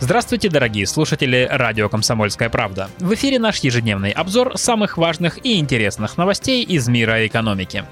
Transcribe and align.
Здравствуйте, 0.00 0.48
дорогие 0.48 0.86
слушатели 0.86 1.48
радио 1.50 1.88
«Комсомольская 1.88 2.48
правда». 2.48 2.88
В 3.00 3.14
эфире 3.14 3.40
наш 3.40 3.58
ежедневный 3.58 4.12
обзор 4.12 4.56
самых 4.56 4.96
важных 4.96 5.44
и 5.44 5.58
интересных 5.58 6.16
новостей 6.16 6.62
из 6.62 6.86
мира 6.86 7.26
экономики. 7.26 7.84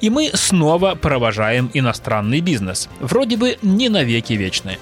И 0.00 0.08
мы 0.08 0.30
снова 0.34 0.94
провожаем 0.94 1.68
иностранный 1.74 2.40
бизнес. 2.40 2.88
Вроде 3.00 3.36
бы 3.36 3.58
не 3.60 3.88
навеки 3.88 4.34
вечны. 4.34 4.78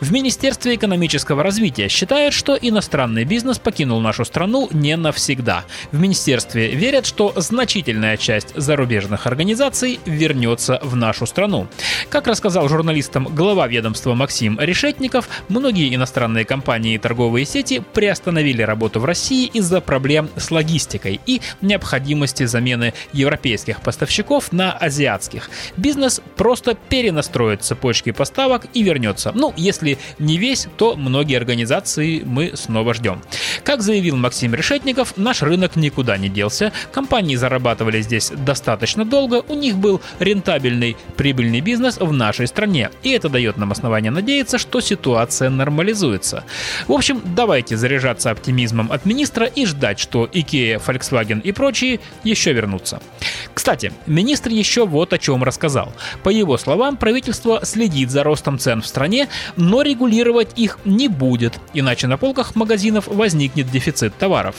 В 0.00 0.12
Министерстве 0.12 0.74
экономического 0.74 1.42
развития 1.42 1.88
считают, 1.88 2.34
что 2.34 2.56
иностранный 2.56 3.24
бизнес 3.24 3.58
покинул 3.58 4.00
нашу 4.00 4.24
страну 4.24 4.68
не 4.72 4.96
навсегда. 4.96 5.64
В 5.92 6.00
Министерстве 6.00 6.68
верят, 6.70 7.06
что 7.06 7.32
значительная 7.36 8.16
часть 8.16 8.54
зарубежных 8.54 9.26
организаций 9.26 10.00
вернется 10.06 10.78
в 10.82 10.96
нашу 10.96 11.26
страну. 11.26 11.68
Как 12.10 12.26
рассказал 12.26 12.68
журналистам 12.68 13.24
глава 13.24 13.66
ведомства 13.66 14.14
Максим 14.14 14.58
Решетников, 14.60 15.28
многие 15.48 15.94
иностранные 15.94 16.44
компании 16.44 16.94
и 16.94 16.98
торговые 16.98 17.44
сети 17.46 17.82
приостановили 17.92 18.62
работу 18.62 19.00
в 19.00 19.04
России 19.04 19.46
из-за 19.46 19.80
проблем 19.80 20.28
с 20.36 20.50
логистикой 20.50 21.20
и 21.26 21.40
необходимости 21.60 22.44
замены 22.44 22.94
европейских 23.12 23.80
поставщиков 23.80 24.52
на 24.52 24.72
азиатских. 24.72 25.50
Бизнес 25.76 26.20
просто 26.36 26.74
перенастроит 26.74 27.62
цепочки 27.62 28.12
поставок 28.12 28.66
и 28.74 28.82
вернется. 28.82 29.32
Ну, 29.34 29.52
если 29.58 29.98
не 30.18 30.38
весь, 30.38 30.68
то 30.76 30.96
многие 30.96 31.36
организации 31.36 32.22
мы 32.24 32.52
снова 32.54 32.94
ждем. 32.94 33.22
Как 33.64 33.82
заявил 33.82 34.16
Максим 34.16 34.54
Решетников, 34.54 35.16
наш 35.16 35.42
рынок 35.42 35.76
никуда 35.76 36.16
не 36.16 36.28
делся. 36.28 36.72
Компании 36.92 37.36
зарабатывали 37.36 38.00
здесь 38.00 38.30
достаточно 38.34 39.04
долго, 39.04 39.42
у 39.48 39.54
них 39.54 39.76
был 39.76 40.00
рентабельный, 40.18 40.96
прибыльный 41.16 41.60
бизнес 41.60 41.98
в 41.98 42.12
нашей 42.12 42.46
стране. 42.46 42.90
И 43.02 43.10
это 43.10 43.28
дает 43.28 43.56
нам 43.56 43.72
основание 43.72 44.10
надеяться, 44.10 44.58
что 44.58 44.80
ситуация 44.80 45.50
нормализуется. 45.50 46.44
В 46.86 46.92
общем, 46.92 47.20
давайте 47.24 47.76
заряжаться 47.76 48.30
оптимизмом 48.30 48.92
от 48.92 49.04
министра 49.04 49.46
и 49.46 49.66
ждать, 49.66 49.98
что 49.98 50.26
IKEA, 50.26 50.82
Volkswagen 50.84 51.42
и 51.42 51.52
прочие 51.52 52.00
еще 52.24 52.52
вернутся. 52.52 53.00
Кстати, 53.54 53.92
министр 54.06 54.50
еще 54.50 54.86
вот 54.86 55.12
о 55.12 55.18
чем 55.18 55.42
рассказал. 55.42 55.92
По 56.22 56.28
его 56.28 56.56
словам, 56.58 56.96
правительство 56.96 57.60
следит 57.64 58.10
за 58.10 58.22
ростом 58.22 58.58
цен 58.58 58.82
в 58.82 58.86
стране, 58.86 59.28
но 59.56 59.82
регулировать 59.82 60.50
их 60.56 60.78
не 60.84 61.08
будет, 61.08 61.58
иначе 61.74 62.06
на 62.06 62.16
полках 62.16 62.56
магазинов 62.56 63.06
возникнет 63.06 63.70
дефицит 63.70 64.16
товаров. 64.16 64.56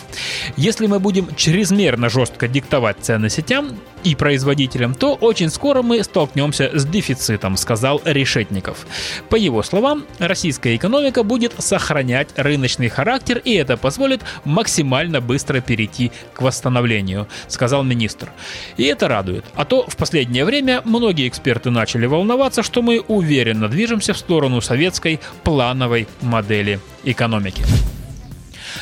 Если 0.58 0.88
мы 0.88 1.00
будем 1.00 1.34
чрезмерно 1.36 2.09
жестко 2.09 2.48
диктовать 2.48 2.98
цены 3.02 3.30
сетям 3.30 3.78
и 4.03 4.16
производителям, 4.16 4.94
то 4.95 5.16
очень 5.16 5.50
скоро 5.50 5.81
мы 5.81 6.03
столкнемся 6.03 6.72
с 6.73 6.86
дефицитом, 6.86 7.58
сказал 7.58 8.02
Решетников. 8.06 8.86
По 9.30 9.36
его 9.36 9.64
словам, 9.64 10.06
российская 10.19 10.75
экономика 10.75 11.23
будет 11.23 11.53
сохранять 11.58 12.30
рыночный 12.36 12.89
характер, 12.89 13.41
и 13.44 13.53
это 13.53 13.78
позволит 13.78 14.22
максимально 14.45 15.22
быстро 15.22 15.61
перейти 15.61 16.11
к 16.33 16.41
восстановлению, 16.41 17.28
сказал 17.47 17.83
министр. 17.83 18.30
И 18.78 18.83
это 18.83 19.08
радует. 19.08 19.45
А 19.56 19.66
то 19.66 19.86
в 19.88 19.95
последнее 19.97 20.45
время 20.45 20.81
многие 20.86 21.28
эксперты 21.28 21.69
начали 21.69 22.06
волноваться, 22.06 22.63
что 22.63 22.81
мы 22.81 23.00
уверенно 23.08 23.67
движемся 23.67 24.13
в 24.13 24.17
сторону 24.17 24.61
советской 24.61 25.19
плановой 25.44 26.08
модели 26.22 26.80
экономики. 27.03 27.63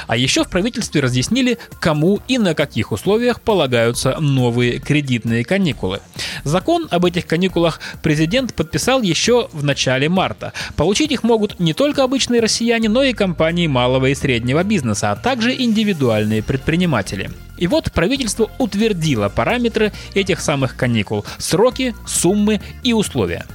А 0.07 0.17
еще 0.17 0.43
в 0.43 0.49
правительстве 0.49 1.01
разъяснили, 1.01 1.57
кому 1.79 2.19
и 2.27 2.37
на 2.37 2.53
каких 2.53 2.91
условиях 2.91 3.41
полагаются 3.41 4.17
новые 4.19 4.79
кредитные 4.79 5.43
каникулы. 5.43 6.01
Закон 6.43 6.87
об 6.91 7.05
этих 7.05 7.25
каникулах 7.27 7.79
президент 8.01 8.53
подписал 8.53 9.01
еще 9.01 9.49
в 9.51 9.63
начале 9.63 10.09
марта. 10.09 10.53
Получить 10.75 11.11
их 11.11 11.23
могут 11.23 11.59
не 11.59 11.73
только 11.73 12.03
обычные 12.03 12.41
россияне, 12.41 12.89
но 12.89 13.03
и 13.03 13.13
компании 13.13 13.67
малого 13.67 14.07
и 14.07 14.15
среднего 14.15 14.63
бизнеса, 14.63 15.11
а 15.11 15.15
также 15.15 15.53
индивидуальные 15.53 16.43
предприниматели. 16.43 17.31
И 17.57 17.67
вот 17.67 17.91
правительство 17.91 18.49
утвердило 18.57 19.29
параметры 19.29 19.91
этих 20.13 20.39
самых 20.39 20.75
каникул, 20.75 21.25
сроки, 21.37 21.95
суммы 22.05 22.61
и 22.83 22.93
условия. 22.93 23.45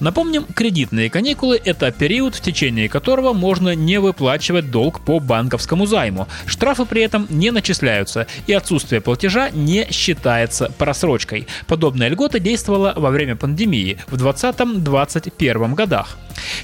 Напомним, 0.00 0.44
кредитные 0.44 1.10
каникулы– 1.10 1.60
это 1.64 1.90
период, 1.90 2.34
в 2.34 2.40
течение 2.40 2.88
которого 2.88 3.32
можно 3.32 3.74
не 3.74 3.98
выплачивать 3.98 4.70
долг 4.70 5.00
по 5.00 5.20
банковскому 5.20 5.86
займу. 5.86 6.26
Штрафы 6.46 6.84
при 6.84 7.02
этом 7.02 7.26
не 7.30 7.50
начисляются, 7.50 8.26
и 8.46 8.52
отсутствие 8.52 9.00
платежа 9.00 9.50
не 9.50 9.86
считается 9.90 10.72
просрочкой. 10.78 11.46
Подобная 11.66 12.08
льгота 12.08 12.38
действовала 12.38 12.94
во 12.96 13.10
время 13.10 13.36
пандемии 13.36 13.98
в 14.06 14.14
2020-2021 14.14 15.74
годах. 15.74 16.16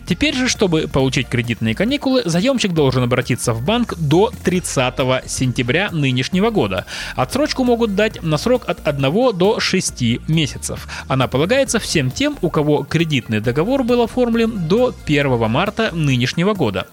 Теперь 0.07 0.35
же, 0.35 0.49
чтобы 0.49 0.89
получить 0.89 1.29
кредитные 1.29 1.75
каникулы, 1.75 2.23
заемщик 2.25 2.73
должен 2.73 3.03
обратиться 3.03 3.53
в 3.53 3.65
банк 3.65 3.95
до 3.97 4.33
30 4.45 4.95
сентября 5.27 5.91
нынешнего 5.91 6.51
года. 6.51 6.87
Отсрочку 7.17 7.65
могут 7.65 7.95
дать 7.95 8.23
на 8.23 8.39
срок 8.39 8.65
от 8.67 8.87
1 8.87 9.37
до 9.37 9.61
6 9.61 10.29
месяцев. 10.29 10.89
Она 11.09 11.29
полагается 11.29 11.79
всем 11.79 12.11
тем, 12.11 12.37
у 12.43 12.51
кого 12.51 12.85
кредитный 12.85 13.41
договор 13.41 13.85
был 13.85 14.03
оформлен 14.03 14.69
до 14.69 14.95
1 15.07 15.51
марта 15.51 15.91
нынешнего 15.93 16.55
года. 16.55 16.87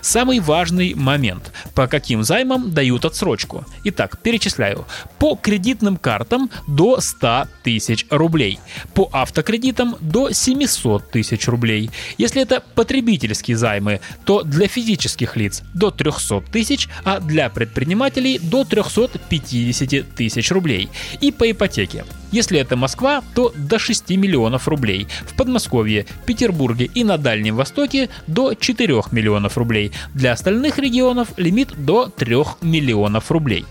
Самый 0.00 0.40
важный 0.40 0.94
момент. 0.94 1.52
По 1.74 1.86
каким 1.86 2.22
займам 2.22 2.72
дают 2.72 3.04
отсрочку? 3.04 3.64
Итак, 3.84 4.18
перечисляю. 4.22 4.86
По 5.18 5.36
кредитным 5.36 5.96
картам 5.96 6.50
до 6.66 7.00
100 7.00 7.48
тысяч 7.62 8.06
рублей. 8.10 8.58
По 8.94 9.08
автокредитам 9.12 9.96
до 10.00 10.32
700 10.32 11.10
тысяч 11.10 11.48
рублей. 11.48 11.90
Если 12.18 12.42
это 12.42 12.62
потребительские 12.74 13.56
займы, 13.56 14.00
то 14.24 14.42
для 14.42 14.68
физических 14.68 15.36
лиц 15.36 15.62
до 15.74 15.90
300 15.90 16.42
тысяч, 16.52 16.88
а 17.04 17.20
для 17.20 17.48
предпринимателей 17.50 18.38
до 18.38 18.64
350 18.64 20.14
тысяч 20.14 20.50
рублей. 20.50 20.88
И 21.20 21.32
по 21.32 21.50
ипотеке. 21.50 22.04
Если 22.30 22.60
это 22.60 22.76
Москва, 22.76 23.22
то 23.34 23.52
до 23.56 23.78
6 23.78 24.10
миллионов 24.10 24.68
рублей. 24.68 25.08
В 25.26 25.34
Подмосковье, 25.34 26.06
Петербурге 26.26 26.90
и 26.94 27.04
на 27.04 27.16
Дальнем 27.16 27.56
Востоке 27.56 28.10
до 28.26 28.54
4 28.54 29.02
миллионов 29.12 29.56
рублей. 29.56 29.92
Для 30.14 30.32
остальных 30.32 30.78
регионов 30.78 31.28
лимит 31.36 31.72
до 31.84 32.06
3 32.06 32.36
миллионов 32.60 33.30
рублей. 33.30 33.64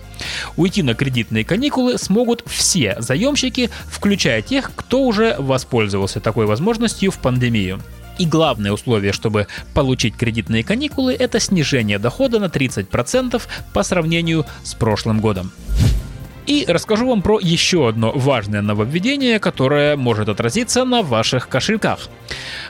Уйти 0.55 0.81
на 0.81 0.95
кредитные 0.95 1.45
каникулы 1.45 1.97
смогут 1.97 2.43
все 2.47 2.95
заемщики, 2.99 3.69
включая 3.89 4.41
тех, 4.41 4.71
кто 4.75 5.03
уже 5.03 5.35
воспользовался 5.37 6.19
такой 6.19 6.47
возможностью 6.47 7.11
в 7.11 7.19
пандемию. 7.19 7.79
И 8.17 8.25
главное 8.25 8.71
условие, 8.71 9.13
чтобы 9.13 9.47
получить 9.75 10.15
кредитные 10.15 10.63
каникулы, 10.63 11.13
это 11.13 11.39
снижение 11.39 11.99
дохода 11.99 12.39
на 12.39 12.45
30% 12.45 13.41
по 13.73 13.83
сравнению 13.83 14.45
с 14.63 14.73
прошлым 14.73 15.19
годом. 15.19 15.51
И 16.47 16.63
расскажу 16.65 17.09
вам 17.09 17.21
про 17.21 17.39
еще 17.41 17.89
одно 17.89 18.13
важное 18.15 18.61
нововведение, 18.61 19.37
которое 19.37 19.97
может 19.97 20.29
отразиться 20.29 20.85
на 20.85 21.03
ваших 21.03 21.49
кошельках. 21.49 22.07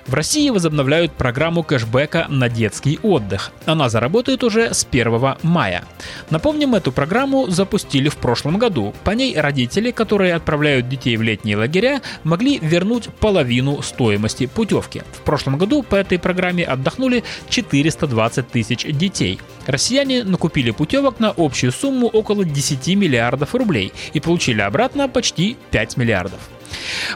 В 0.08 0.16
России 0.16 0.50
возобновляют 0.50 1.12
программу 1.12 1.62
кэшбэка 1.62 2.26
на 2.28 2.50
детский 2.50 2.98
отдых. 3.04 3.52
Она 3.66 3.90
заработает 3.90 4.44
уже 4.44 4.74
с 4.74 4.88
1 4.90 5.36
мая. 5.44 5.84
Напомним, 6.32 6.74
эту 6.74 6.92
программу 6.92 7.48
запустили 7.50 8.10
в 8.10 8.16
прошлом 8.16 8.58
году. 8.58 8.96
По 9.04 9.12
ней 9.12 9.40
родители, 9.40 9.92
которые 9.92 10.34
отправляют 10.34 10.90
детей 10.90 11.16
в 11.16 11.22
летние 11.22 11.56
лагеря, 11.56 12.02
могли 12.24 12.58
вернуть 12.58 13.10
половину 13.20 13.84
стоимости 13.84 14.48
путевки. 14.48 15.04
В 15.12 15.22
прошлом 15.22 15.60
году 15.60 15.84
по 15.84 15.96
этой 15.96 16.18
программе 16.18 16.64
отдохнули 16.64 17.24
420 17.50 18.48
тысяч 18.48 18.86
детей. 18.86 19.40
Россияне 19.68 20.24
накупили 20.24 20.72
путевок 20.72 21.20
на 21.20 21.32
общую 21.38 21.72
сумму 21.72 22.08
около 22.08 22.44
10 22.44 22.88
миллиардов 22.96 23.54
рублей 23.54 23.67
и 24.14 24.20
получили 24.20 24.62
обратно 24.62 25.10
почти 25.10 25.58
5 25.72 25.98
миллиардов. 25.98 26.40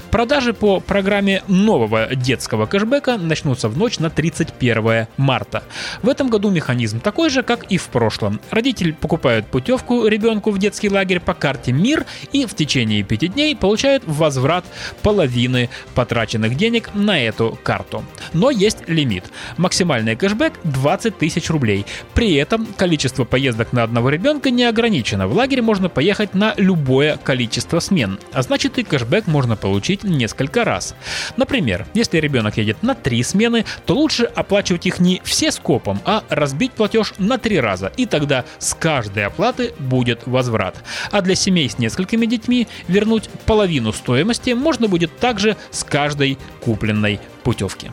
Продажи 0.09 0.53
по 0.53 0.80
программе 0.80 1.44
нового 1.48 2.15
детского 2.15 2.65
кэшбэка 2.65 3.18
начнутся 3.18 3.69
в 3.69 3.77
ночь 3.77 4.00
на 4.00 4.09
31 4.09 5.07
марта. 5.18 5.63
В 6.01 6.09
этом 6.09 6.30
году 6.30 6.50
механизм 6.50 7.00
такой 7.00 7.30
же, 7.30 7.44
как 7.44 7.63
и 7.71 7.77
в 7.77 7.88
прошлом. 7.88 8.39
Родитель 8.51 8.94
покупает 8.94 9.48
путевку 9.48 10.07
ребенку 10.07 10.51
в 10.51 10.59
детский 10.59 10.89
лагерь 10.89 11.19
по 11.19 11.33
карте 11.33 11.71
МИР 11.71 12.06
и 12.31 12.45
в 12.45 12.53
течение 12.53 13.03
пяти 13.03 13.27
дней 13.27 13.56
получает 13.56 14.03
возврат 14.06 14.65
половины 15.01 15.69
потраченных 15.95 16.56
денег 16.56 16.89
на 16.94 17.19
эту 17.19 17.57
карту. 17.63 18.03
Но 18.33 18.50
есть 18.50 18.88
лимит. 18.88 19.25
Максимальный 19.57 20.15
кэшбэк 20.15 20.53
20 20.63 21.18
тысяч 21.18 21.50
рублей. 21.50 21.86
При 22.13 22.36
этом 22.36 22.65
количество 22.65 23.24
поездок 23.24 23.74
на 23.74 23.83
одного 23.83 24.09
ребенка 24.09 24.50
не 24.50 24.63
ограничено. 24.63 25.27
В 25.27 25.33
лагерь 25.33 25.62
можно 25.62 25.89
поехать 25.89 26.33
на 26.33 26.53
любое 26.57 27.18
количество 27.18 27.80
смен. 27.80 28.19
А 28.33 28.42
значит 28.42 28.77
и 28.77 28.83
кэшбэк 28.83 29.27
можно 29.27 29.41
получить 29.56 29.82
получить 29.82 30.04
несколько 30.04 30.64
раз. 30.64 30.96
Например, 31.38 31.86
если 31.94 32.18
ребенок 32.18 32.58
едет 32.58 32.84
на 32.84 32.94
три 32.94 33.24
смены, 33.24 33.66
то 33.86 33.96
лучше 33.96 34.24
оплачивать 34.24 34.86
их 34.86 35.00
не 35.00 35.22
все 35.24 35.52
скопом, 35.52 36.02
а 36.06 36.24
разбить 36.30 36.74
платеж 36.74 37.14
на 37.18 37.38
три 37.38 37.60
раза, 37.60 37.92
и 37.98 38.06
тогда 38.06 38.46
с 38.60 38.74
каждой 38.74 39.26
оплаты 39.26 39.74
будет 39.80 40.28
возврат. 40.28 40.76
А 41.12 41.22
для 41.22 41.36
семей 41.36 41.70
с 41.70 41.80
несколькими 41.80 42.26
детьми 42.26 42.68
вернуть 42.88 43.30
половину 43.46 43.94
стоимости 43.94 44.52
можно 44.52 44.88
будет 44.88 45.18
также 45.20 45.58
с 45.72 45.84
каждой 45.84 46.38
купленной 46.62 47.20
путевки. 47.44 47.92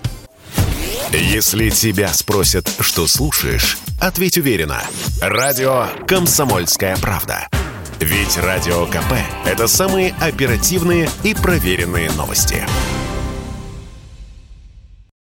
Если 1.12 1.70
тебя 1.70 2.12
спросят, 2.12 2.70
что 2.80 3.06
слушаешь, 3.06 3.78
ответь 4.00 4.36
уверенно. 4.36 4.82
Радио 5.22 5.86
«Комсомольская 6.06 6.96
правда». 6.98 7.48
Ведь 8.00 8.38
Радио 8.38 8.86
КП– 8.86 9.14
это 9.44 9.66
самые 9.66 10.14
оперативные 10.20 11.08
и 11.24 11.34
проверенные 11.34 12.08
новости. 12.12 12.64